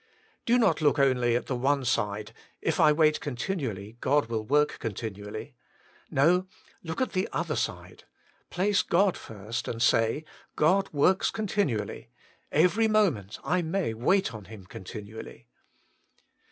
[0.47, 4.77] Do not look only at the one side:* If I wait continually, God will work
[4.79, 5.53] continually.'
[6.09, 6.47] No,
[6.81, 8.05] look at the other side.
[8.49, 12.09] Place God first and say, * God works continually,
[12.51, 15.45] every moment I may wait on Him continually.'